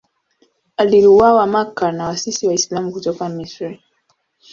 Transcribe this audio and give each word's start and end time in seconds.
Aliuawa 0.77 1.47
Makka 1.47 1.91
na 1.91 2.05
waasi 2.05 2.47
Waislamu 2.47 2.91
kutoka 2.91 3.29
Misri. 3.29 3.81